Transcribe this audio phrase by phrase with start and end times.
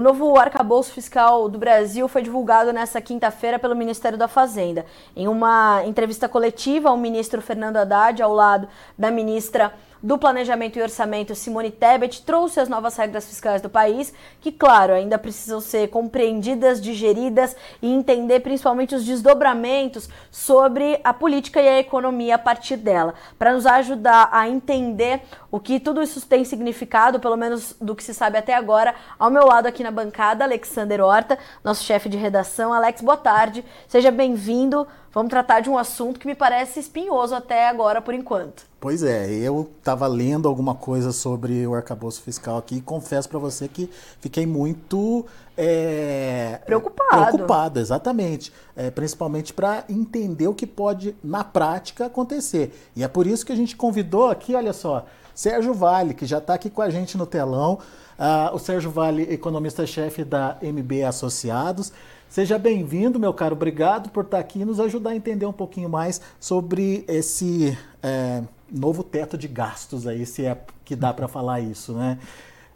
[0.00, 4.86] O novo arcabouço fiscal do Brasil foi divulgado nesta quinta-feira pelo Ministério da Fazenda.
[5.14, 8.66] Em uma entrevista coletiva, o ministro Fernando Haddad, ao lado
[8.96, 14.12] da ministra do Planejamento e Orçamento, Simone Tebet, trouxe as novas regras fiscais do país,
[14.40, 21.60] que, claro, ainda precisam ser compreendidas, digeridas e entender principalmente os desdobramentos sobre a política
[21.60, 26.24] e a economia a partir dela, para nos ajudar a entender o que tudo isso
[26.26, 28.94] tem significado, pelo menos do que se sabe até agora.
[29.18, 32.72] Ao meu lado aqui na bancada, Alexander Horta, nosso chefe de redação.
[32.72, 34.86] Alex, boa tarde, seja bem-vindo.
[35.12, 38.64] Vamos tratar de um assunto que me parece espinhoso até agora, por enquanto.
[38.78, 43.38] Pois é, eu estava lendo alguma coisa sobre o arcabouço fiscal aqui e confesso para
[43.38, 47.26] você que fiquei muito é, preocupado.
[47.26, 48.52] Preocupado, exatamente.
[48.76, 52.72] É, principalmente para entender o que pode, na prática, acontecer.
[52.94, 56.38] E é por isso que a gente convidou aqui, olha só, Sérgio Vale, que já
[56.38, 57.80] está aqui com a gente no telão.
[58.18, 61.92] Uh, o Sérgio Vale, economista-chefe da MB Associados.
[62.30, 63.56] Seja bem-vindo, meu caro.
[63.56, 68.44] Obrigado por estar aqui e nos ajudar a entender um pouquinho mais sobre esse é,
[68.70, 72.18] novo teto de gastos aí, se é que dá para falar isso, né?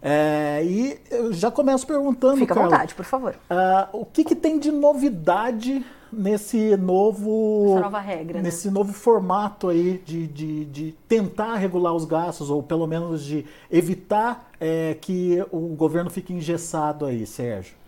[0.03, 2.39] É, e eu já começo perguntando.
[2.39, 3.37] Fica à vontade, por favor.
[3.49, 7.75] Uh, o que, que, tem de novidade nesse novo.
[7.75, 8.39] Essa nova regra.
[8.39, 8.43] Né?
[8.43, 8.75] Nesse né?
[8.75, 14.51] novo formato aí de, de, de, tentar regular os gastos, ou pelo menos de evitar
[14.61, 17.84] é, que o governo fique engessado aí, Sérgio?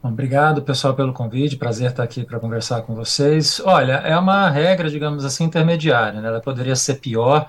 [0.00, 1.56] Obrigado, pessoal, pelo convite.
[1.56, 3.60] Prazer estar aqui para conversar com vocês.
[3.64, 6.20] Olha, é uma regra, digamos assim, intermediária.
[6.20, 6.28] Né?
[6.28, 7.48] Ela poderia ser pior,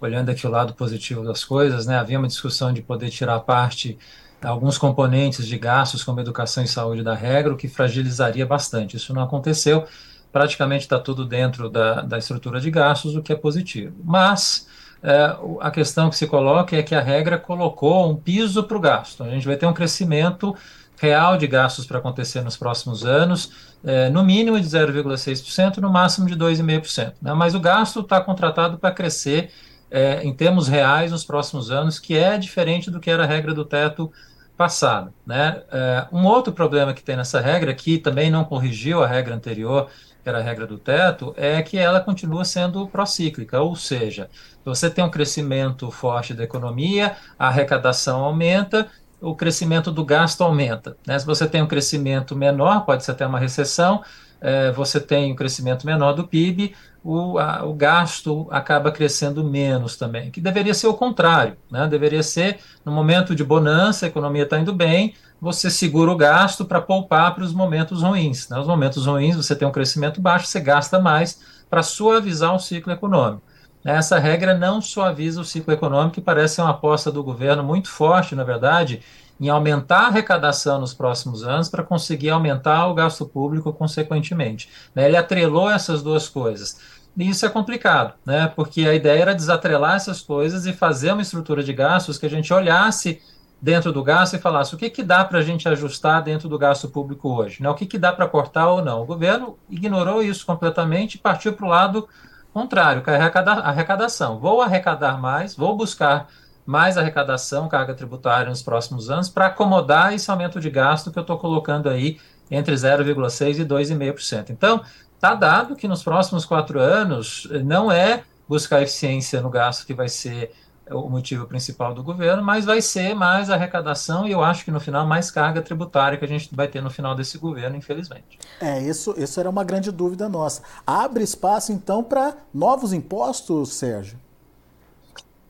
[0.00, 1.84] olhando aqui o lado positivo das coisas.
[1.86, 1.98] Né?
[1.98, 3.98] Havia uma discussão de poder tirar parte
[4.42, 8.96] alguns componentes de gastos, como educação e saúde, da regra, o que fragilizaria bastante.
[8.96, 9.86] Isso não aconteceu.
[10.32, 13.94] Praticamente está tudo dentro da, da estrutura de gastos, o que é positivo.
[14.02, 14.66] Mas
[15.02, 18.80] é, a questão que se coloca é que a regra colocou um piso para o
[18.80, 19.22] gasto.
[19.22, 20.56] A gente vai ter um crescimento
[21.00, 23.52] real de gastos para acontecer nos próximos anos,
[23.82, 27.14] é, no mínimo de 0,6%, no máximo de 2,5%.
[27.22, 27.32] Né?
[27.32, 29.50] Mas o gasto está contratado para crescer
[29.90, 33.54] é, em termos reais nos próximos anos, que é diferente do que era a regra
[33.54, 34.12] do teto
[34.58, 35.10] passado.
[35.26, 35.62] Né?
[35.72, 39.88] É, um outro problema que tem nessa regra, que também não corrigiu a regra anterior,
[40.22, 44.28] que era a regra do teto, é que ela continua sendo procíclica, ou seja,
[44.62, 48.86] você tem um crescimento forte da economia, a arrecadação aumenta,
[49.20, 50.96] o crescimento do gasto aumenta.
[51.06, 51.18] Né?
[51.18, 54.02] Se você tem um crescimento menor, pode ser até uma recessão,
[54.40, 59.96] é, você tem um crescimento menor do PIB, o, a, o gasto acaba crescendo menos
[59.96, 61.86] também, que deveria ser o contrário, né?
[61.86, 66.64] deveria ser no momento de bonança, a economia está indo bem, você segura o gasto
[66.64, 68.48] para poupar para os momentos ruins.
[68.48, 68.58] Né?
[68.58, 72.92] Os momentos ruins, você tem um crescimento baixo, você gasta mais para suavizar o ciclo
[72.92, 73.42] econômico.
[73.84, 77.88] Essa regra não suaviza o ciclo econômico, que parece ser uma aposta do governo muito
[77.88, 79.02] forte, na verdade,
[79.40, 84.68] em aumentar a arrecadação nos próximos anos para conseguir aumentar o gasto público consequentemente.
[84.94, 85.06] Né?
[85.06, 86.78] Ele atrelou essas duas coisas.
[87.16, 88.52] E isso é complicado, né?
[88.54, 92.30] porque a ideia era desatrelar essas coisas e fazer uma estrutura de gastos que a
[92.30, 93.20] gente olhasse
[93.60, 96.58] dentro do gasto e falasse o que, que dá para a gente ajustar dentro do
[96.58, 97.68] gasto público hoje, né?
[97.68, 99.02] o que, que dá para cortar ou não.
[99.02, 102.08] O governo ignorou isso completamente e partiu para o lado
[102.52, 104.38] contrário, que é arrecadação.
[104.38, 106.28] Vou arrecadar mais, vou buscar
[106.66, 111.22] mais arrecadação, carga tributária nos próximos anos, para acomodar esse aumento de gasto que eu
[111.22, 112.18] estou colocando aí
[112.50, 114.50] entre 0,6% e 2,5%.
[114.50, 114.82] Então,
[115.14, 120.08] está dado que nos próximos quatro anos não é buscar eficiência no gasto que vai
[120.08, 120.52] ser
[120.92, 124.80] o motivo principal do governo, mas vai ser mais arrecadação e eu acho que no
[124.80, 128.38] final mais carga tributária que a gente vai ter no final desse governo, infelizmente.
[128.60, 130.62] É, isso, isso era uma grande dúvida nossa.
[130.86, 134.18] Abre espaço então para novos impostos, Sérgio?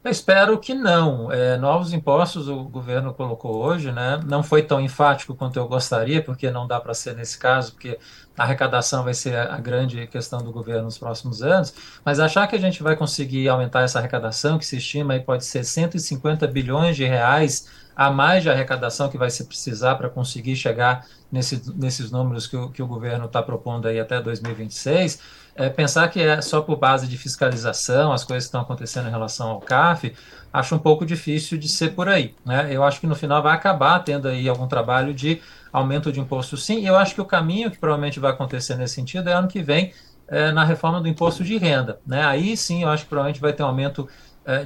[0.02, 1.30] Eu espero que não.
[1.30, 4.18] É, novos impostos o governo colocou hoje, né?
[4.24, 7.98] Não foi tão enfático quanto eu gostaria, porque não dá para ser nesse caso, porque
[8.36, 11.74] a arrecadação vai ser a grande questão do governo nos próximos anos.
[12.02, 15.44] Mas achar que a gente vai conseguir aumentar essa arrecadação, que se estima aí pode
[15.44, 20.56] ser 150 bilhões de reais a mais de arrecadação que vai se precisar para conseguir
[20.56, 25.20] chegar nesse, nesses números que o, que o governo está propondo aí até 2026
[25.60, 29.10] é, pensar que é só por base de fiscalização, as coisas que estão acontecendo em
[29.10, 30.14] relação ao CAF,
[30.50, 32.34] acho um pouco difícil de ser por aí.
[32.46, 32.68] Né?
[32.70, 35.40] Eu acho que no final vai acabar tendo aí algum trabalho de
[35.70, 39.28] aumento de imposto sim, eu acho que o caminho que provavelmente vai acontecer nesse sentido
[39.28, 39.92] é ano que vem,
[40.26, 42.00] é, na reforma do imposto de renda.
[42.06, 42.24] Né?
[42.24, 44.08] Aí sim eu acho que provavelmente vai ter um aumento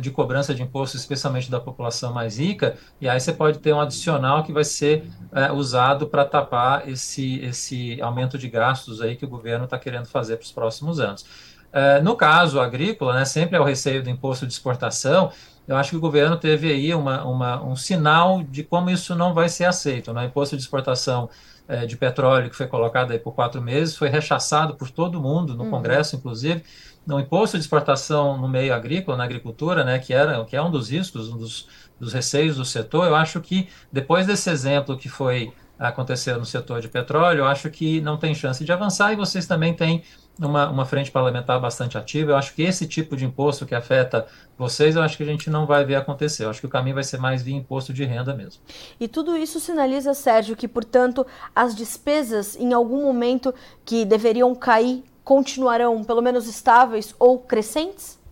[0.00, 3.80] de cobrança de impostos, especialmente da população mais rica, e aí você pode ter um
[3.80, 9.24] adicional que vai ser é, usado para tapar esse, esse aumento de gastos aí que
[9.24, 11.24] o governo está querendo fazer para os próximos anos.
[11.72, 15.32] É, no caso agrícola, né, sempre é o receio do imposto de exportação,
[15.66, 19.34] eu acho que o governo teve aí uma, uma, um sinal de como isso não
[19.34, 20.12] vai ser aceito.
[20.12, 20.22] Né?
[20.22, 21.28] O imposto de exportação
[21.66, 25.54] é, de petróleo que foi colocado aí por quatro meses foi rechaçado por todo mundo,
[25.54, 25.70] no uhum.
[25.70, 26.62] Congresso, inclusive.
[27.08, 30.70] O imposto de exportação no meio agrícola, na agricultura, né, que, era, que é um
[30.70, 31.68] dos riscos, um dos,
[32.00, 36.80] dos receios do setor, eu acho que depois desse exemplo que foi acontecer no setor
[36.80, 40.02] de petróleo, eu acho que não tem chance de avançar e vocês também têm
[40.38, 42.32] uma, uma frente parlamentar bastante ativa.
[42.32, 45.50] Eu acho que esse tipo de imposto que afeta vocês, eu acho que a gente
[45.50, 46.44] não vai ver acontecer.
[46.44, 48.62] Eu acho que o caminho vai ser mais via imposto de renda mesmo.
[48.98, 53.54] E tudo isso sinaliza, Sérgio, que, portanto, as despesas, em algum momento
[53.84, 58.22] que deveriam cair, continuarão pelo menos estáveis ou crescentes?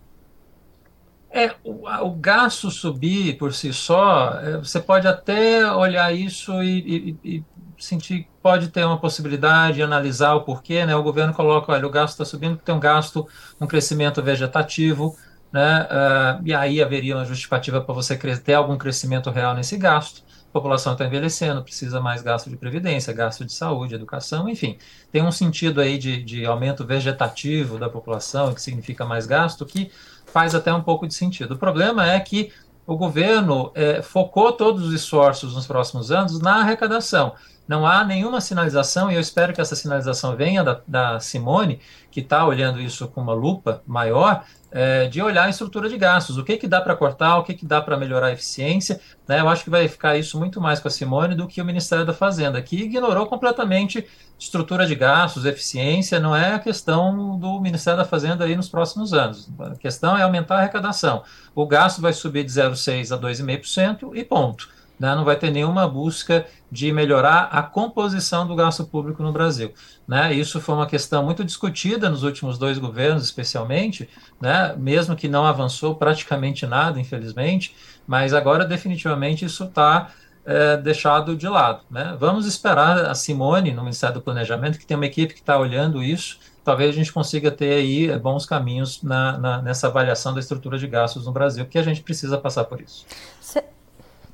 [1.29, 7.17] É, o, o, gasto subir por si só, é, você pode até olhar isso e,
[7.23, 7.43] e, e
[7.79, 10.95] sentir pode ter uma possibilidade de analisar o porquê, né?
[10.95, 13.27] O governo coloca, olha, o gasto está subindo porque tem um gasto,
[13.59, 15.17] um crescimento vegetativo,
[15.51, 15.87] né?
[15.89, 20.23] Uh, e aí haveria uma justificativa para você ter algum crescimento real nesse gasto.
[20.53, 24.77] A população está envelhecendo, precisa mais gasto de previdência, gasto de saúde, educação, enfim.
[25.11, 29.89] Tem um sentido aí de, de aumento vegetativo da população, que significa mais gasto, que
[30.27, 31.55] faz até um pouco de sentido.
[31.55, 32.51] O problema é que
[32.85, 37.33] o governo é, focou todos os esforços nos próximos anos na arrecadação
[37.67, 41.79] não há nenhuma sinalização, e eu espero que essa sinalização venha da, da Simone,
[42.11, 46.37] que está olhando isso com uma lupa maior, é, de olhar a estrutura de gastos,
[46.37, 48.99] o que, que dá para cortar, o que, que dá para melhorar a eficiência.
[49.27, 49.39] Né?
[49.39, 52.05] Eu acho que vai ficar isso muito mais com a Simone do que o Ministério
[52.05, 54.05] da Fazenda, que ignorou completamente
[54.37, 59.13] estrutura de gastos, eficiência, não é a questão do Ministério da Fazenda aí nos próximos
[59.13, 59.49] anos.
[59.59, 61.23] A questão é aumentar a arrecadação.
[61.55, 64.67] O gasto vai subir de 0,6% a 2,5% e ponto
[65.03, 69.73] né, não vai ter nenhuma busca de melhorar a composição do gasto público no Brasil.
[70.07, 70.33] Né?
[70.33, 74.07] Isso foi uma questão muito discutida nos últimos dois governos, especialmente,
[74.39, 74.73] né?
[74.77, 77.75] mesmo que não avançou praticamente nada, infelizmente,
[78.07, 80.07] mas agora definitivamente isso está
[80.45, 81.83] é, deixado de lado.
[81.91, 82.15] Né?
[82.17, 86.01] Vamos esperar a Simone, no Ministério do Planejamento, que tem uma equipe que está olhando
[86.01, 90.77] isso, talvez a gente consiga ter aí bons caminhos na, na, nessa avaliação da estrutura
[90.77, 93.05] de gastos no Brasil, porque a gente precisa passar por isso.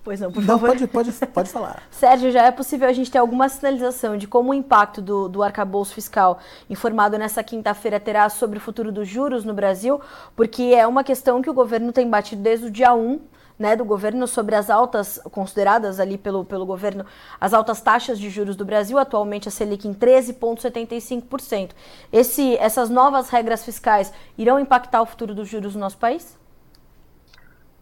[0.10, 0.70] Pois não, por não, favor.
[0.70, 1.84] Pode, pode, pode falar.
[1.92, 5.44] Sérgio, já é possível a gente ter alguma sinalização de como o impacto do, do
[5.44, 10.02] arcabouço fiscal informado nessa quinta-feira terá sobre o futuro dos juros no Brasil?
[10.36, 13.20] Porque é uma questão que o governo tem batido desde o dia 1
[13.60, 17.06] né, do governo sobre as altas, consideradas ali pelo, pelo governo,
[17.40, 21.70] as altas taxas de juros do Brasil, atualmente a Selic em 13,75%.
[22.12, 26.40] Esse, essas novas regras fiscais irão impactar o futuro dos juros no nosso país?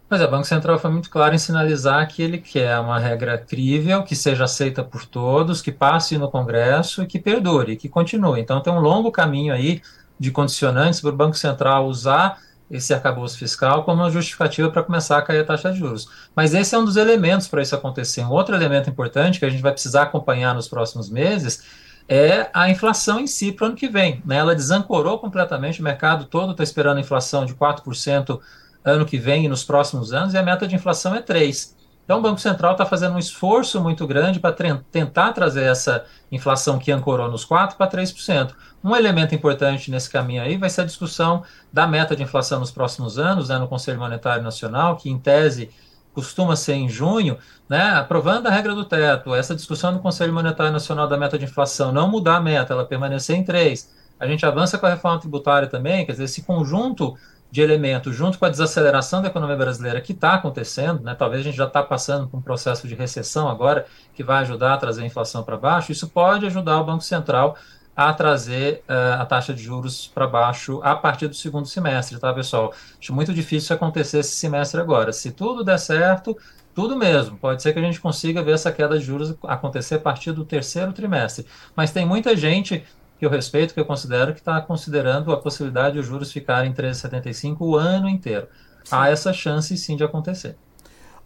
[0.10, 4.04] Mas o Banco Central foi muito claro em sinalizar que ele quer uma regra crível,
[4.04, 8.40] que seja aceita por todos, que passe no Congresso e que perdure, que continue.
[8.40, 9.82] Então tem um longo caminho aí
[10.18, 12.40] de condicionantes para o Banco Central usar
[12.70, 16.10] esse arcabouço fiscal como uma justificativa para começar a cair a taxa de juros.
[16.36, 18.24] Mas esse é um dos elementos para isso acontecer.
[18.24, 21.64] Um outro elemento importante que a gente vai precisar acompanhar nos próximos meses
[22.10, 24.22] é a inflação em si para o ano que vem.
[24.26, 24.38] Né?
[24.38, 28.40] Ela desancorou completamente, o mercado todo está esperando a inflação de 4%
[28.90, 31.78] ano que vem e nos próximos anos, e a meta de inflação é 3%.
[32.08, 34.56] Então, o Banco Central está fazendo um esforço muito grande para
[34.90, 38.54] tentar trazer essa inflação que ancorou nos 4% para 3%.
[38.82, 42.72] Um elemento importante nesse caminho aí vai ser a discussão da meta de inflação nos
[42.72, 45.70] próximos anos, né, no Conselho Monetário Nacional, que em tese
[46.14, 50.72] costuma ser em junho, né, aprovando a regra do teto, essa discussão no Conselho Monetário
[50.72, 53.86] Nacional da meta de inflação, não mudar a meta, ela permanecer em 3%.
[54.20, 57.18] A gente avança com a reforma tributária também, quer dizer, esse conjunto
[57.50, 61.44] de elementos, junto com a desaceleração da economia brasileira que está acontecendo, né, talvez a
[61.44, 65.04] gente já está passando por um processo de recessão agora, que vai ajudar a trazer
[65.04, 67.58] a inflação para baixo, isso pode ajudar o Banco Central
[67.96, 72.32] a trazer uh, a taxa de juros para baixo a partir do segundo semestre, tá,
[72.32, 72.72] pessoal?
[73.02, 75.12] Acho muito difícil acontecer esse semestre agora.
[75.12, 76.38] Se tudo der certo,
[76.76, 77.36] tudo mesmo.
[77.40, 80.46] Pode ser que a gente consiga ver essa queda de juros acontecer a partir do
[80.46, 81.48] terceiro trimestre.
[81.76, 82.86] Mas tem muita gente
[83.18, 86.72] que eu respeito, que eu considero que está considerando a possibilidade de os juros ficarem
[86.72, 88.48] em 13,75 o ano inteiro.
[88.90, 90.58] Há essa chance sim de acontecer.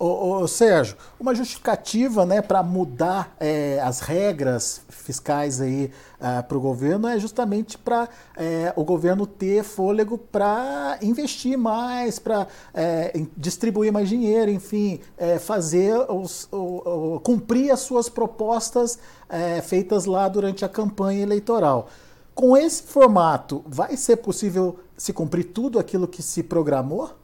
[0.03, 6.57] Ô, ô, Sérgio, uma justificativa né, para mudar é, as regras fiscais aí é, para
[6.57, 13.13] o governo é justamente para é, o governo ter fôlego para investir mais, para é,
[13.37, 18.97] distribuir mais dinheiro, enfim, é, fazer os, o, o, cumprir as suas propostas
[19.29, 21.89] é, feitas lá durante a campanha eleitoral.
[22.33, 27.20] Com esse formato, vai ser possível se cumprir tudo aquilo que se programou?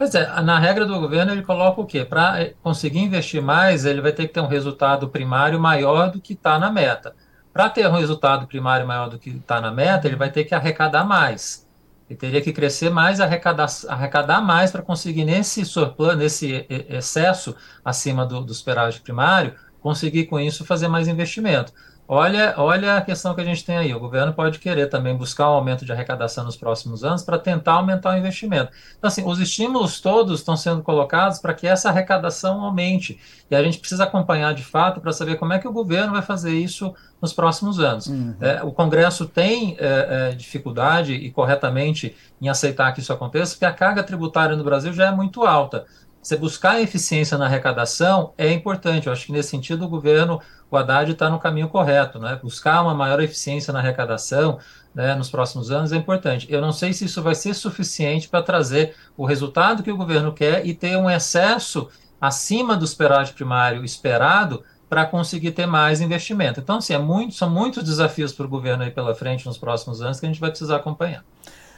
[0.00, 2.06] Pois é, na regra do governo ele coloca o quê?
[2.06, 6.32] Para conseguir investir mais, ele vai ter que ter um resultado primário maior do que
[6.32, 7.14] está na meta.
[7.52, 10.54] para ter um resultado primário maior do que está na meta, ele vai ter que
[10.54, 11.68] arrecadar mais.
[12.08, 17.54] Ele teria que crescer mais, arrecadar, arrecadar mais para conseguir, nesse surplus, nesse excesso
[17.84, 21.74] acima do, do superávit primário, conseguir com isso fazer mais investimento.
[22.12, 23.94] Olha, olha a questão que a gente tem aí.
[23.94, 27.74] O governo pode querer também buscar um aumento de arrecadação nos próximos anos para tentar
[27.74, 28.72] aumentar o investimento.
[28.98, 33.20] Então, assim, os estímulos todos estão sendo colocados para que essa arrecadação aumente.
[33.48, 36.22] E a gente precisa acompanhar de fato para saber como é que o governo vai
[36.22, 38.08] fazer isso nos próximos anos.
[38.08, 38.34] Uhum.
[38.40, 43.66] É, o Congresso tem é, é, dificuldade, e corretamente, em aceitar que isso aconteça, porque
[43.66, 45.86] a carga tributária no Brasil já é muito alta.
[46.22, 49.06] Você buscar eficiência na arrecadação é importante.
[49.06, 50.40] Eu acho que nesse sentido o governo,
[50.70, 52.38] o Haddad está no caminho correto, né?
[52.42, 54.58] Buscar uma maior eficiência na arrecadação
[54.94, 56.46] né, nos próximos anos é importante.
[56.48, 60.32] Eu não sei se isso vai ser suficiente para trazer o resultado que o governo
[60.32, 61.88] quer e ter um excesso
[62.20, 66.58] acima do superávit primário esperado para conseguir ter mais investimento.
[66.58, 70.02] Então, assim, é muito, são muitos desafios para o governo aí pela frente nos próximos
[70.02, 71.24] anos que a gente vai precisar acompanhar.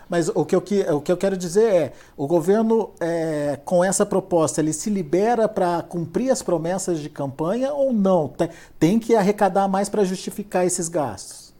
[0.09, 0.63] Mas o que eu,
[0.97, 5.49] o que eu quero dizer é, o governo, é, com essa proposta, ele se libera
[5.49, 8.29] para cumprir as promessas de campanha ou não?
[8.29, 11.53] Tem, tem que arrecadar mais para justificar esses gastos?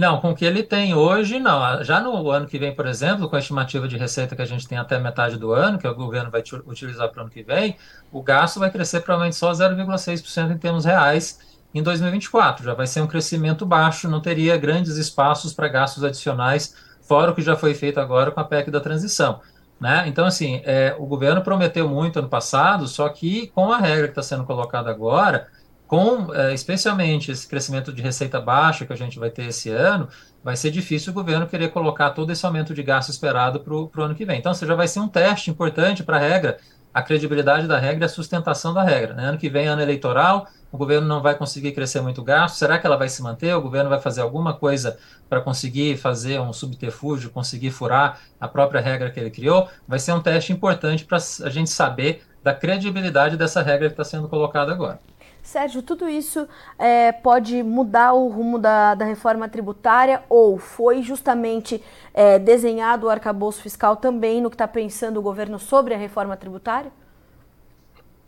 [0.00, 1.84] Não, com o que ele tem hoje, não.
[1.84, 4.66] Já no ano que vem, por exemplo, com a estimativa de receita que a gente
[4.66, 7.76] tem até metade do ano, que o governo vai utilizar para o ano que vem,
[8.10, 11.38] o gasto vai crescer provavelmente só 0,6% em termos reais
[11.74, 12.64] em 2024.
[12.64, 16.74] Já vai ser um crescimento baixo, não teria grandes espaços para gastos adicionais
[17.10, 19.40] fora o que já foi feito agora com a PEC da transição.
[19.80, 20.04] Né?
[20.06, 24.12] Então, assim, é, o governo prometeu muito ano passado, só que com a regra que
[24.12, 25.48] está sendo colocada agora,
[25.88, 30.08] com é, especialmente esse crescimento de receita baixa que a gente vai ter esse ano,
[30.44, 34.04] vai ser difícil o governo querer colocar todo esse aumento de gasto esperado para o
[34.04, 34.38] ano que vem.
[34.38, 36.58] Então, você já vai ser um teste importante para a regra,
[36.92, 39.14] a credibilidade da regra e a sustentação da regra.
[39.14, 39.24] Né?
[39.24, 42.56] Ano que vem, ano eleitoral, o governo não vai conseguir crescer muito gasto.
[42.56, 43.54] Será que ela vai se manter?
[43.54, 48.80] O governo vai fazer alguma coisa para conseguir fazer um subterfúgio, conseguir furar a própria
[48.80, 49.68] regra que ele criou?
[49.86, 54.04] Vai ser um teste importante para a gente saber da credibilidade dessa regra que está
[54.04, 54.98] sendo colocada agora.
[55.42, 56.46] Sérgio, tudo isso
[56.78, 61.82] é, pode mudar o rumo da, da, reforma tributária ou foi justamente
[62.12, 66.36] é, desenhado o arcabouço fiscal também no que está pensando o governo sobre a reforma
[66.36, 66.92] tributária?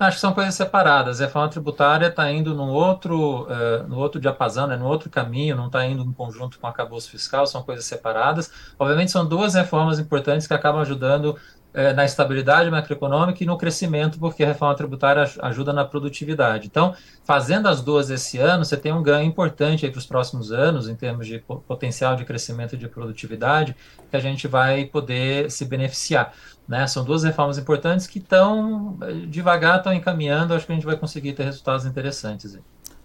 [0.02, 1.20] Acho que são coisas separadas.
[1.20, 5.54] A reforma tributária está indo num outro, uh, no outro diapasão, né, no outro caminho,
[5.54, 8.50] não está indo em conjunto com o acabouço fiscal, são coisas separadas.
[8.76, 11.38] Obviamente, são duas reformas importantes que acabam ajudando
[11.74, 16.66] uh, na estabilidade macroeconômica e no crescimento, porque a reforma tributária ajuda na produtividade.
[16.66, 20.88] Então, fazendo as duas esse ano, você tem um ganho importante para os próximos anos,
[20.88, 23.76] em termos de potencial de crescimento de produtividade,
[24.10, 26.32] que a gente vai poder se beneficiar.
[26.66, 26.86] Né?
[26.86, 28.98] São duas reformas importantes que estão
[29.28, 30.54] devagar, estão encaminhando.
[30.54, 32.58] Acho que a gente vai conseguir ter resultados interessantes.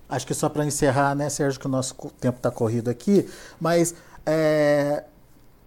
[0.09, 3.93] Acho que só para encerrar, né, Sérgio, que o nosso tempo está corrido aqui, mas
[4.25, 5.03] é,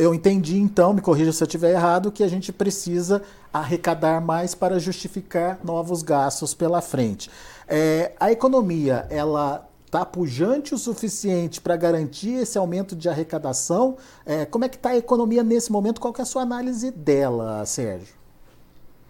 [0.01, 4.55] eu entendi então, me corrija se eu estiver errado, que a gente precisa arrecadar mais
[4.55, 7.31] para justificar novos gastos pela frente.
[7.69, 13.99] É, a economia, ela está pujante o suficiente para garantir esse aumento de arrecadação?
[14.25, 16.01] É, como é que está a economia nesse momento?
[16.01, 18.20] Qual é a sua análise dela, Sérgio?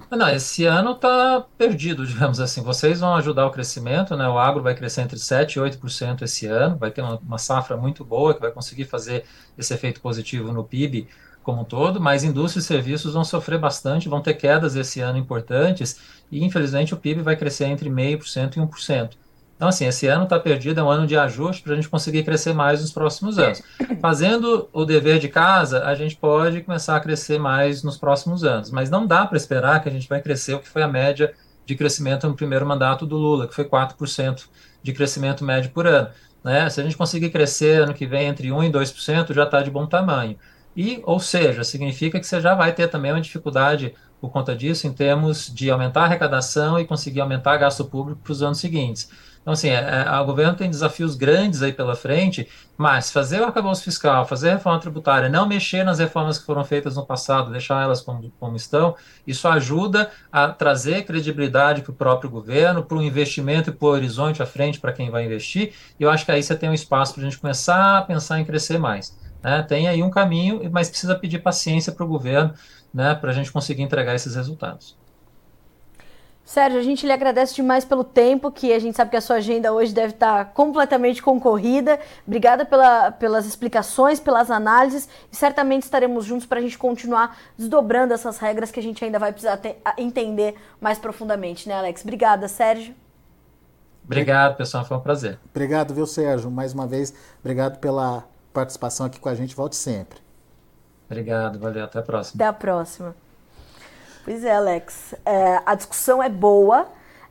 [0.09, 2.63] Não, esse ano está perdido, digamos assim.
[2.63, 4.29] Vocês vão ajudar o crescimento, né?
[4.29, 7.77] O agro vai crescer entre 7% e 8% esse ano, vai ter uma, uma safra
[7.77, 9.25] muito boa que vai conseguir fazer
[9.59, 11.09] esse efeito positivo no PIB
[11.43, 15.19] como um todo, mas indústria e serviços vão sofrer bastante, vão ter quedas esse ano
[15.19, 15.99] importantes,
[16.31, 19.17] e infelizmente o PIB vai crescer entre 0,5% e 1%.
[19.61, 22.23] Então, assim, esse ano está perdido, é um ano de ajuste para a gente conseguir
[22.23, 23.61] crescer mais nos próximos anos.
[24.01, 28.71] Fazendo o dever de casa, a gente pode começar a crescer mais nos próximos anos,
[28.71, 31.35] mas não dá para esperar que a gente vai crescer o que foi a média
[31.67, 34.47] de crescimento no primeiro mandato do Lula, que foi 4%
[34.83, 36.09] de crescimento médio por ano.
[36.43, 36.71] Né?
[36.71, 39.71] Se a gente conseguir crescer ano que vem entre 1% e 2%, já está de
[39.71, 40.39] bom tamanho.
[40.75, 44.87] E, ou seja, significa que você já vai ter também uma dificuldade por conta disso
[44.87, 49.11] em termos de aumentar a arrecadação e conseguir aumentar gasto público para os anos seguintes.
[49.41, 53.45] Então, assim, é, é, o governo tem desafios grandes aí pela frente, mas fazer o
[53.45, 57.51] arcabouço fiscal, fazer a reforma tributária, não mexer nas reformas que foram feitas no passado,
[57.51, 58.95] deixar elas como, como estão,
[59.27, 63.91] isso ajuda a trazer credibilidade para o próprio governo, para o investimento e para o
[63.91, 66.75] horizonte à frente para quem vai investir, e eu acho que aí você tem um
[66.75, 69.19] espaço para a gente começar a pensar em crescer mais.
[69.43, 69.63] Né?
[69.63, 72.53] Tem aí um caminho, mas precisa pedir paciência para o governo
[72.93, 74.99] né, para a gente conseguir entregar esses resultados.
[76.45, 79.37] Sérgio, a gente lhe agradece demais pelo tempo, que a gente sabe que a sua
[79.37, 82.01] agenda hoje deve estar completamente concorrida.
[82.27, 88.13] Obrigada pela, pelas explicações, pelas análises e certamente estaremos juntos para a gente continuar desdobrando
[88.13, 92.03] essas regras que a gente ainda vai precisar ter, entender mais profundamente, né, Alex?
[92.03, 92.97] Obrigada, Sérgio.
[94.05, 95.39] Obrigado, pessoal, foi um prazer.
[95.51, 96.51] Obrigado, viu, Sérgio?
[96.51, 99.55] Mais uma vez, obrigado pela participação aqui com a gente.
[99.55, 100.19] Volte sempre.
[101.09, 102.43] Obrigado, valeu, até a próxima.
[102.43, 103.15] Até a próxima.
[104.31, 105.13] Pois é, Alex.
[105.27, 106.87] É, a discussão é boa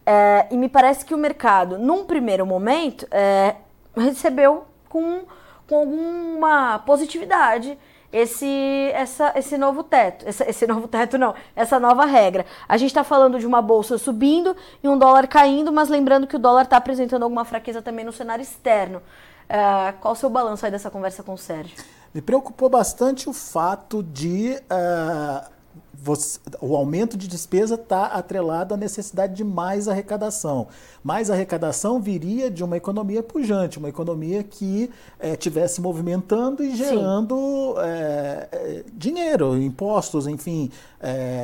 [0.05, 3.55] é, e me parece que o mercado, num primeiro momento, é,
[3.95, 5.21] recebeu com,
[5.65, 7.79] com alguma positividade
[8.11, 10.27] esse, essa, esse novo teto.
[10.27, 12.45] Esse, esse novo teto não, essa nova regra.
[12.67, 14.53] A gente está falando de uma bolsa subindo
[14.83, 18.11] e um dólar caindo, mas lembrando que o dólar está apresentando alguma fraqueza também no
[18.11, 19.01] cenário externo.
[19.49, 21.77] Uh, qual o seu balanço aí dessa conversa com o Sérgio?
[22.13, 25.58] Me preocupou bastante o fato de uh,
[25.93, 30.67] você, o aumento de despesa está atrelado à necessidade de mais arrecadação.
[31.03, 34.89] Mais arrecadação viria de uma economia pujante, uma economia que
[35.21, 40.71] estivesse eh, movimentando e gerando é, dinheiro, impostos, enfim,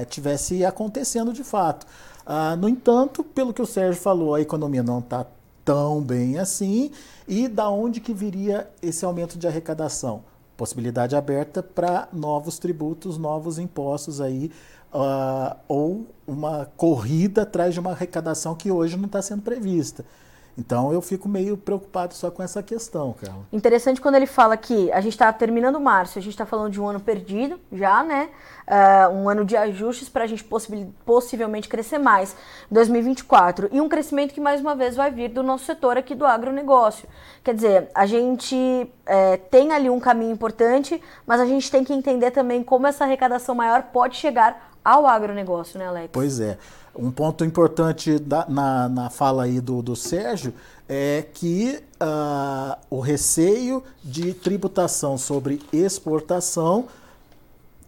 [0.01, 1.85] estivesse acontecendo de fato.
[2.25, 5.25] Ah, no entanto, pelo que o Sérgio falou, a economia não está
[5.63, 6.91] tão bem assim.
[7.27, 10.23] E da onde que viria esse aumento de arrecadação?
[10.55, 14.51] Possibilidade aberta para novos tributos, novos impostos aí,
[14.93, 20.05] uh, ou uma corrida atrás de uma arrecadação que hoje não está sendo prevista.
[20.57, 23.45] Então eu fico meio preocupado só com essa questão, Carla.
[23.51, 26.79] Interessante quando ele fala que a gente está terminando março, a gente está falando de
[26.79, 28.29] um ano perdido já, né?
[28.65, 30.43] Uh, um ano de ajustes para a gente
[31.05, 32.35] possivelmente crescer mais
[32.71, 33.69] em 2024.
[33.71, 37.07] E um crescimento que mais uma vez vai vir do nosso setor aqui do agronegócio.
[37.43, 41.93] Quer dizer, a gente é, tem ali um caminho importante, mas a gente tem que
[41.93, 46.09] entender também como essa arrecadação maior pode chegar ao agronegócio, né, Alex?
[46.13, 46.59] Pois é.
[46.95, 50.53] Um ponto importante da, na, na fala aí do, do Sérgio
[50.87, 56.85] é que uh, o receio de tributação sobre exportação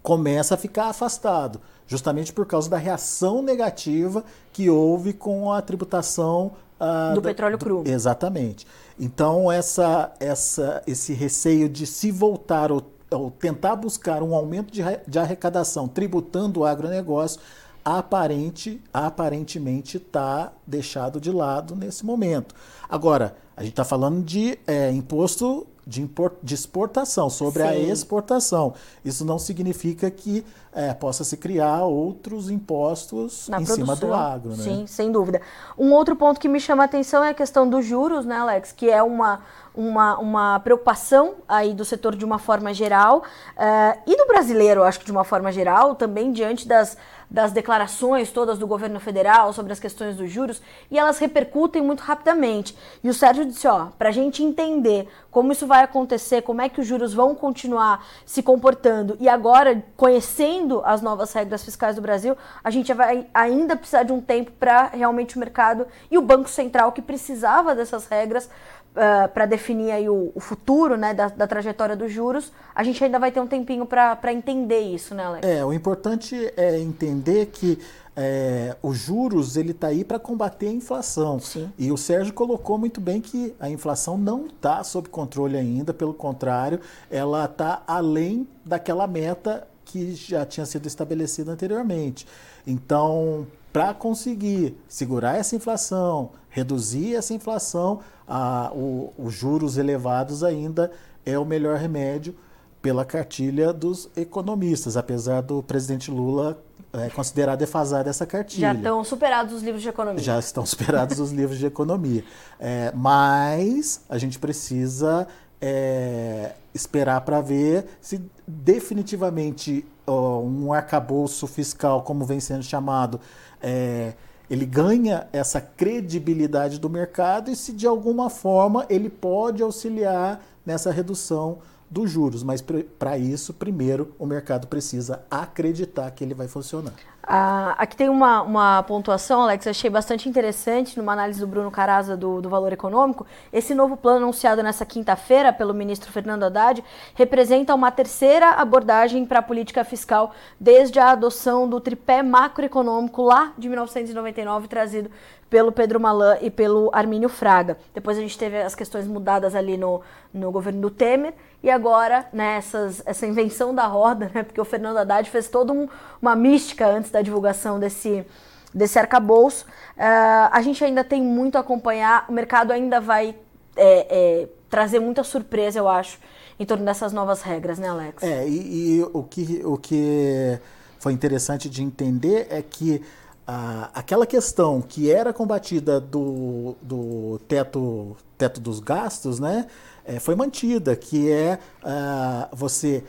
[0.01, 6.51] começa a ficar afastado, justamente por causa da reação negativa que houve com a tributação
[6.79, 7.83] uh, do da, petróleo cru.
[7.83, 8.65] Do, exatamente.
[8.99, 14.81] Então essa, essa, esse receio de se voltar ou, ou tentar buscar um aumento de,
[15.07, 17.39] de arrecadação tributando o agronegócio
[17.83, 22.53] aparente, aparentemente está deixado de lado nesse momento.
[22.89, 27.69] Agora, a gente está falando de é, imposto de, import, de exportação, sobre Sim.
[27.69, 28.73] a exportação.
[29.05, 30.43] Isso não significa que
[30.73, 33.95] é, possa se criar outros impostos Na em produção.
[33.95, 34.49] cima do agro.
[34.49, 34.63] Né?
[34.63, 35.41] Sim, sem dúvida.
[35.77, 38.73] Um outro ponto que me chama a atenção é a questão dos juros, né, Alex?
[38.73, 39.39] Que é uma,
[39.77, 44.99] uma, uma preocupação aí do setor de uma forma geral uh, e do brasileiro, acho
[44.99, 46.97] que de uma forma geral, também diante das
[47.29, 51.99] das declarações todas do governo federal sobre as questões dos juros e elas repercutem muito
[51.99, 52.75] rapidamente.
[53.03, 56.69] E o Sérgio disse: ó, para a gente entender como isso vai acontecer, como é
[56.69, 62.01] que os juros vão continuar se comportando e agora conhecendo as novas regras fiscais do
[62.01, 66.21] Brasil, a gente vai ainda precisar de um tempo para realmente o mercado e o
[66.21, 68.49] Banco Central que precisava dessas regras
[68.97, 72.83] uh, ah, para definir aí o, o futuro né, da, da, trajetória dos juros, a
[72.83, 75.47] gente ainda vai ter um tempinho para entender isso, né, Alex?
[75.47, 77.79] É, o importante é entender que
[78.15, 81.39] é, os juros ele está aí para combater a inflação.
[81.39, 81.71] Sim.
[81.77, 86.13] E o Sérgio colocou muito bem que a inflação não está sob controle ainda, pelo
[86.13, 86.79] contrário,
[87.11, 92.27] ela está além daquela meta que já tinha sido estabelecida anteriormente.
[92.65, 100.91] Então, para conseguir segurar essa inflação, reduzir essa inflação, a, o, os juros elevados ainda
[101.23, 102.35] é o melhor remédio
[102.81, 106.59] pela cartilha dos economistas, apesar do presidente Lula
[106.93, 108.69] é, considerar defasada essa cartilha.
[108.69, 110.23] Já estão superados os livros de economia.
[110.23, 112.23] Já estão superados os livros de economia.
[112.59, 115.27] É, mas a gente precisa
[115.61, 123.19] é, esperar para ver se definitivamente ó, um arcabouço fiscal, como vem sendo chamado,
[123.61, 124.13] é,
[124.49, 130.91] ele ganha essa credibilidade do mercado e se de alguma forma ele pode auxiliar nessa
[130.91, 132.61] redução dos juros, mas
[132.99, 136.93] para isso, primeiro, o mercado precisa acreditar que ele vai funcionar.
[137.29, 142.15] Ah, aqui tem uma, uma pontuação, Alex, achei bastante interessante numa análise do Bruno Caraza
[142.15, 143.27] do, do Valor Econômico.
[143.51, 146.81] Esse novo plano anunciado nessa quinta-feira pelo ministro Fernando Haddad
[147.15, 153.51] representa uma terceira abordagem para a política fiscal desde a adoção do tripé macroeconômico lá
[153.57, 155.11] de 1999, trazido
[155.49, 157.77] pelo Pedro Malan e pelo Armínio Fraga.
[157.93, 160.01] Depois a gente teve as questões mudadas ali no,
[160.33, 164.65] no governo do Temer e agora né, essas, essa invenção da roda, né, porque o
[164.65, 165.87] Fernando Haddad fez toda um,
[166.21, 168.25] uma mística antes da divulgação desse,
[168.73, 169.65] desse arcabouço.
[169.97, 173.35] Uh, a gente ainda tem muito a acompanhar, o mercado ainda vai
[173.75, 176.19] é, é, trazer muita surpresa, eu acho,
[176.59, 178.23] em torno dessas novas regras, né, Alex?
[178.23, 180.59] É, e, e o, que, o que
[180.99, 183.01] foi interessante de entender é que
[183.45, 189.67] a, aquela questão que era combatida do, do teto, teto dos gastos, né,
[190.05, 193.03] é, foi mantida, que é uh, você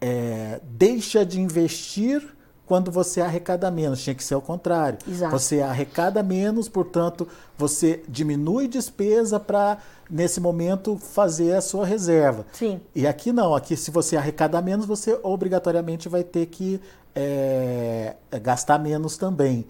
[0.00, 2.22] é, deixa de investir
[2.72, 4.02] quando você arrecada menos.
[4.02, 4.98] Tinha que ser o contrário.
[5.06, 5.30] Exato.
[5.30, 9.76] Você arrecada menos, portanto, você diminui despesa para,
[10.08, 12.46] nesse momento, fazer a sua reserva.
[12.50, 12.80] Sim.
[12.94, 13.54] E aqui não.
[13.54, 16.80] Aqui, se você arrecada menos, você obrigatoriamente vai ter que
[17.14, 19.66] é, gastar menos também.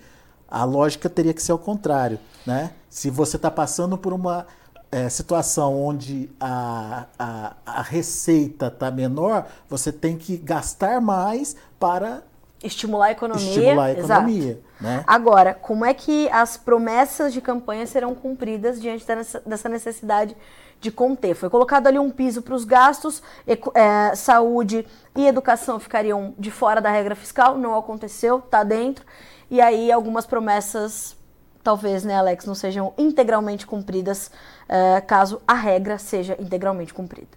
[0.47, 2.21] A lógica teria que ser o contrário.
[2.47, 2.71] Né?
[2.89, 4.47] Se você está passando por uma
[4.93, 12.23] é, situação onde a, a, a receita está menor, você tem que gastar mais para
[12.63, 13.49] estimular a economia.
[13.49, 14.61] Estimular a economia.
[14.81, 15.05] Né?
[15.07, 19.07] Agora, como é que as promessas de campanha serão cumpridas diante
[19.47, 20.37] dessa necessidade
[20.81, 21.35] de conter?
[21.35, 26.81] Foi colocado ali um piso para os gastos, é, saúde e educação ficariam de fora
[26.81, 29.05] da regra fiscal, não aconteceu, está dentro.
[29.51, 31.17] E aí algumas promessas
[31.63, 34.29] talvez, né, Alex, não sejam integralmente cumpridas
[34.69, 37.31] uh, caso a regra seja integralmente cumprida.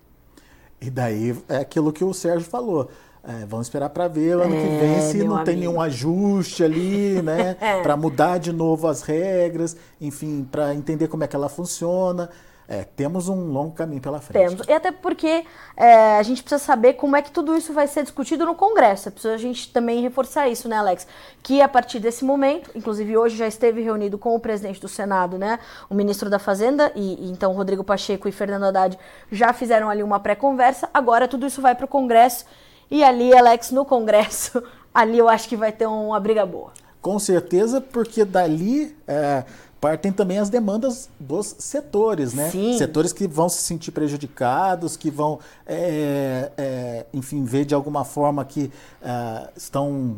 [0.82, 2.90] E daí é aquilo que o Sérgio falou.
[3.28, 5.46] É, vamos esperar para ver ano é, que vem se não amigo.
[5.46, 7.58] tem nenhum ajuste ali, né?
[7.62, 7.82] é.
[7.82, 12.30] Para mudar de novo as regras, enfim, para entender como é que ela funciona.
[12.68, 14.50] É, temos um longo caminho pela frente.
[14.50, 14.68] Temos.
[14.68, 15.46] E até porque
[15.78, 19.08] é, a gente precisa saber como é que tudo isso vai ser discutido no Congresso.
[19.08, 21.08] É preciso a gente também reforçar isso, né, Alex?
[21.44, 25.38] Que a partir desse momento, inclusive hoje já esteve reunido com o presidente do Senado,
[25.38, 25.60] né,
[25.90, 28.98] o ministro da Fazenda, e, e então Rodrigo Pacheco e Fernando Haddad
[29.32, 30.90] já fizeram ali uma pré-conversa.
[30.92, 32.46] Agora tudo isso vai para o Congresso.
[32.90, 34.62] E ali, Alex, no Congresso,
[34.94, 36.72] ali eu acho que vai ter uma briga boa.
[37.02, 38.96] Com certeza, porque dali.
[39.08, 39.44] É
[39.86, 42.50] partem também as demandas dos setores, né?
[42.50, 42.76] Sim.
[42.76, 48.44] Setores que vão se sentir prejudicados, que vão, é, é, enfim, ver de alguma forma
[48.44, 50.18] que é, estão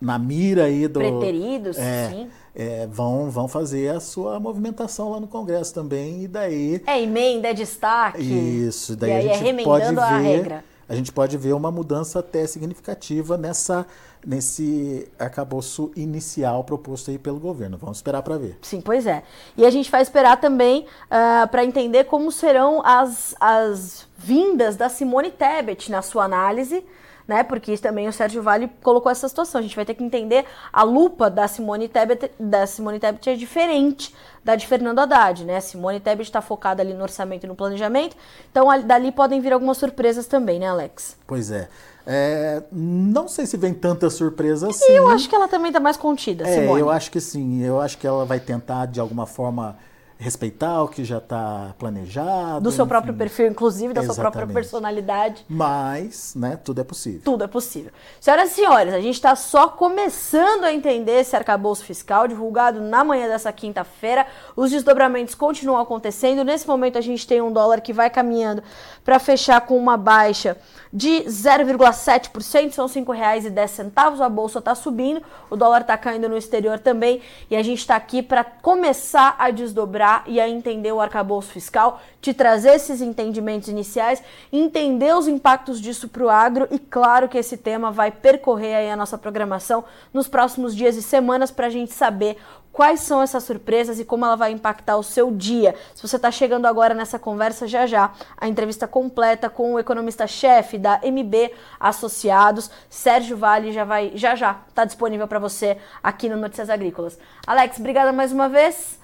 [0.00, 1.00] na mira aí do...
[1.00, 2.28] Preteridos, é, sim.
[2.54, 6.80] É, vão, vão fazer a sua movimentação lá no Congresso também, e daí...
[6.86, 8.22] É emenda, é destaque.
[8.22, 9.98] Isso, daí e a gente pode ver...
[10.00, 13.86] A regra a gente pode ver uma mudança até significativa nessa,
[14.26, 17.78] nesse arcabouço inicial proposto aí pelo governo.
[17.78, 18.58] Vamos esperar para ver.
[18.62, 19.22] Sim, pois é.
[19.56, 24.76] E a gente vai esperar também uh, ah, para entender como serão as, as vindas
[24.76, 26.84] da Simone Tebet na sua análise
[27.28, 27.44] né?
[27.44, 29.58] Porque também o Sérgio Vale colocou essa situação.
[29.58, 33.34] A gente vai ter que entender a lupa da Simone Tebet, da Simone Tebet é
[33.34, 35.58] diferente da de Fernando Haddad, né?
[35.58, 38.16] A Simone Tebet está focada ali no orçamento e no planejamento.
[38.50, 41.18] Então dali podem vir algumas surpresas também, né, Alex?
[41.26, 41.68] Pois é.
[42.10, 44.92] É, não sei se vem tanta surpresa assim.
[44.92, 46.80] Eu acho que ela também está mais contida, é, Simone.
[46.80, 47.62] Eu acho que sim.
[47.62, 49.76] Eu acho que ela vai tentar, de alguma forma,
[50.18, 52.60] respeitar o que já está planejado.
[52.60, 52.88] Do seu enfim.
[52.88, 54.14] próprio perfil, inclusive, da Exatamente.
[54.14, 55.44] sua própria personalidade.
[55.48, 57.20] Mas, né, tudo é possível.
[57.24, 57.92] Tudo é possível.
[58.20, 63.04] Senhoras e senhores, a gente está só começando a entender esse arcabouço fiscal, divulgado na
[63.04, 64.26] manhã dessa quinta-feira.
[64.56, 66.42] Os desdobramentos continuam acontecendo.
[66.42, 68.62] Nesse momento, a gente tem um dólar que vai caminhando
[69.08, 70.58] para fechar com uma baixa
[70.92, 74.20] de 0,7%, são R$ 5,10.
[74.20, 77.22] A bolsa está subindo, o dólar está caindo no exterior também.
[77.50, 82.02] E a gente está aqui para começar a desdobrar e a entender o arcabouço fiscal,
[82.20, 86.68] te trazer esses entendimentos iniciais, entender os impactos disso para o agro.
[86.70, 91.02] E claro que esse tema vai percorrer aí a nossa programação nos próximos dias e
[91.02, 92.36] semanas para a gente saber
[92.78, 95.74] quais são essas surpresas e como ela vai impactar o seu dia.
[95.96, 100.78] Se você está chegando agora nessa conversa, já já, a entrevista completa com o economista-chefe
[100.78, 106.36] da MB Associados, Sérgio Vale, já vai, já já, está disponível para você aqui no
[106.36, 107.18] Notícias Agrícolas.
[107.44, 109.00] Alex, obrigada mais uma vez.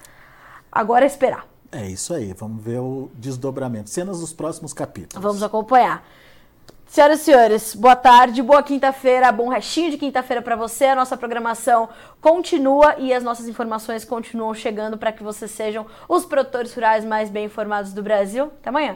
[0.71, 1.45] Agora é esperar.
[1.69, 5.21] É isso aí, vamos ver o desdobramento, cenas dos próximos capítulos.
[5.21, 6.01] Vamos acompanhar.
[6.95, 10.85] Senhoras e senhores, boa tarde, boa quinta-feira, bom restinho de quinta-feira para você.
[10.85, 11.89] A nossa programação
[12.21, 17.29] continua e as nossas informações continuam chegando para que vocês sejam os produtores rurais mais
[17.29, 18.45] bem informados do Brasil.
[18.45, 18.95] Até amanhã.